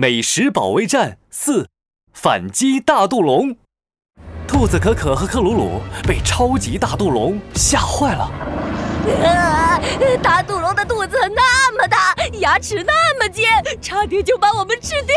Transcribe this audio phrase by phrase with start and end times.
[0.00, 1.70] 美食保卫战四，
[2.12, 3.56] 反击大肚龙。
[4.46, 8.30] 兔子可可和克鲁鲁被超级大肚龙吓坏了。
[9.26, 9.80] 啊！
[10.22, 13.44] 大肚龙的肚子那么大，牙齿那么尖，
[13.82, 15.16] 差点就把我们吃掉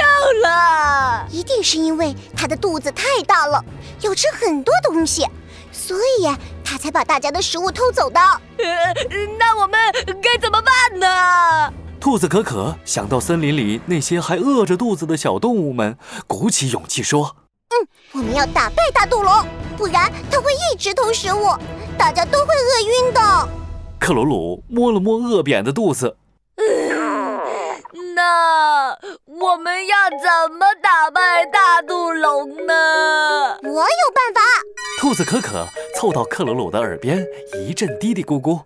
[0.50, 1.28] 了。
[1.30, 3.64] 一定是因为它的肚子太大了，
[4.00, 5.28] 要吃很多东西，
[5.72, 6.36] 所以
[6.66, 8.20] 它才把大家的食物偷走的。
[8.20, 8.94] 呃，
[9.38, 9.80] 那我们
[10.24, 11.72] 该怎么办呢？
[12.02, 15.96] 兔子可可想到森林里那些还饿着肚子的小动物们，
[16.26, 17.36] 鼓起勇气说
[17.70, 19.32] ：“嗯，我们要打败大肚龙，
[19.78, 21.46] 不然它会一直偷食物，
[22.00, 23.50] 大家都会饿晕的。”
[24.02, 26.18] 克鲁鲁摸了摸饿扁的肚子，
[28.16, 32.74] 那我们要怎么打败大肚龙呢？
[33.62, 34.42] 我有办法。
[35.00, 37.24] 兔子可可凑到克鲁鲁的耳边
[37.64, 38.62] 一阵嘀嘀咕咕。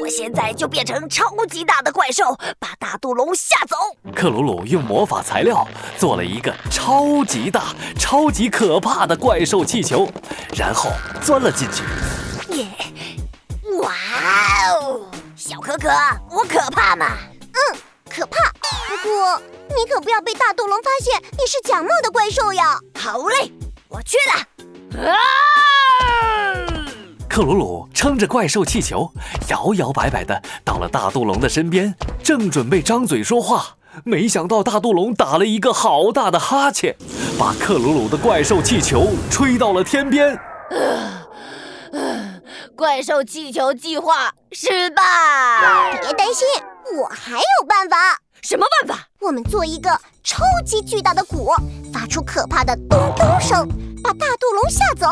[0.00, 3.76] 好，我现在就变成超级大的怪兽，把大肚龙吓走。
[4.14, 5.66] 克鲁鲁用魔法材料
[5.98, 10.10] 做了一个超级大、超级可怕的怪兽气球，
[10.56, 10.90] 然后
[11.22, 11.84] 钻了进去。
[12.56, 12.66] 耶！
[13.82, 13.92] 哇
[14.72, 15.88] 哦，小可可，
[16.30, 17.06] 我可怕吗？
[17.42, 18.38] 嗯，可怕。
[19.02, 22.78] 不过你可不要被大肚龙发现你是假冒的怪兽呀。
[22.98, 23.52] 好嘞，
[23.88, 25.12] 我去了。
[25.12, 25.14] 啊！
[27.30, 29.08] 克鲁鲁撑着怪兽气球，
[29.48, 36.96] 摇摇摆摆的到了大肚龙的身边，正准备张嘴说话，没想到大肚龙打了一个好大的哈欠，
[37.38, 40.36] 把克鲁鲁的怪兽气球吹到了天边。
[42.74, 46.00] 怪兽气球计划失败。
[46.02, 46.44] 别担心，
[46.98, 47.96] 我还有办法。
[48.42, 49.04] 什么办法？
[49.20, 49.90] 我们做一个
[50.24, 51.52] 超级巨大的鼓，
[51.92, 53.68] 发出可怕的咚咚声，
[54.02, 55.06] 把大肚龙吓走。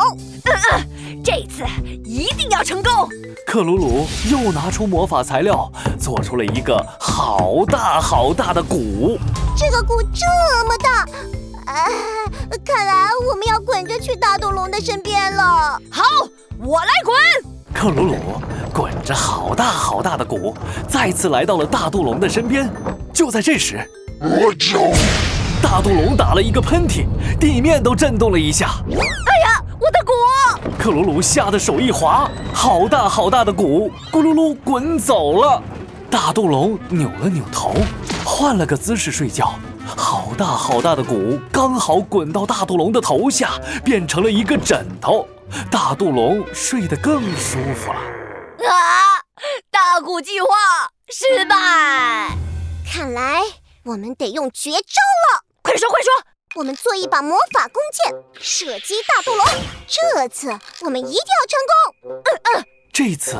[0.45, 1.63] 嗯嗯，这次
[2.03, 3.09] 一定要成功。
[3.45, 9.17] 克鲁鲁又拿出魔法材料，做出了一个好大好大的鼓。
[9.57, 10.25] 这个鼓这
[10.65, 11.01] 么大，
[11.71, 11.87] 啊，
[12.63, 15.79] 看来我们要滚着去大肚龙的身边了。
[15.89, 16.03] 好，
[16.59, 17.15] 我来滚。
[17.73, 18.15] 克鲁鲁
[18.73, 20.55] 滚着好大好大的鼓，
[20.87, 22.69] 再次来到了大肚龙的身边。
[23.13, 23.79] 就在这时，
[24.21, 24.79] 我叫！
[25.71, 27.05] 大肚龙打了一个喷嚏，
[27.39, 28.71] 地面都震动了一下。
[28.89, 30.11] 哎呀，我的鼓！
[30.79, 35.61] 克鲁鲁吓得手一滑，好大好大的鼓咕噜噜滚走了。
[36.09, 37.75] 大肚龙扭了扭头，
[38.25, 39.53] 换了个姿势睡觉。
[39.85, 43.51] 好大好大的鼓刚好滚到大肚龙的头下，
[43.85, 45.27] 变成了一个枕头。
[45.69, 47.99] 大肚龙睡得更舒服了。
[48.67, 49.21] 啊！
[49.69, 50.47] 大鼓计划
[51.09, 52.35] 失败，
[52.91, 53.41] 看来
[53.83, 54.77] 我们得用绝招
[55.37, 55.43] 了。
[55.69, 56.11] 快说快说！
[56.55, 59.45] 我们做一把魔法弓箭，射击大肚龙。
[59.87, 60.47] 这次
[60.81, 62.23] 我们一定要成功。
[62.25, 62.65] 嗯嗯。
[62.91, 63.37] 这次，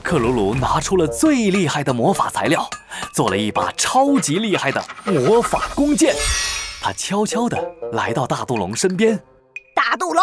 [0.00, 2.70] 克鲁鲁拿出了最厉害的魔法材料，
[3.12, 6.14] 做了一把超级厉害的魔法弓箭。
[6.80, 9.20] 他悄悄地来到大肚龙身边。
[9.74, 10.22] 大肚龙，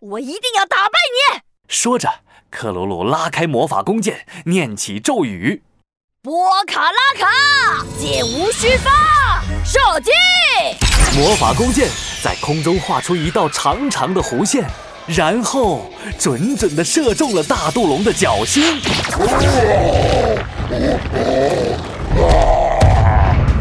[0.00, 0.98] 我一定要打败
[1.32, 1.40] 你！
[1.68, 2.12] 说着，
[2.50, 5.62] 克鲁鲁拉开魔法弓箭，念起咒语
[6.20, 10.10] ：“波卡拉卡，箭无虚发，射击！”
[11.16, 11.88] 魔法弓箭
[12.22, 14.64] 在空中画出一道长长的弧线，
[15.06, 15.86] 然后
[16.18, 18.80] 准准的射中了大肚龙的脚心。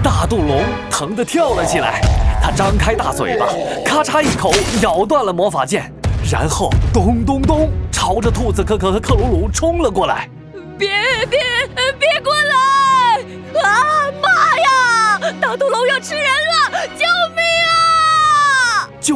[0.03, 2.01] 大肚龙疼得跳了起来。
[2.41, 3.47] 他张开大嘴巴，
[3.83, 5.91] 咔嚓一口咬断了魔法剑，
[6.31, 10.29] 然后咚咚咚朝着兔子可可和克鲁鲁冲了过来。
[10.77, 10.89] 别
[11.29, 11.39] 别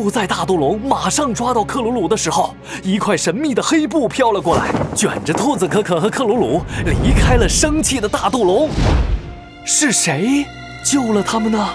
[0.04, 6.64] 就在大肚龙马上抓到克鲁鲁的时候，一块神秘的黑布飘了过来，卷着兔子可可和克鲁鲁
[7.04, 8.68] 离开了生气的大肚龙。
[9.64, 10.44] 是谁
[10.84, 11.70] 救了他们呢？